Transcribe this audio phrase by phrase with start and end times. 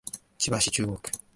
[0.39, 1.11] 千葉市中央区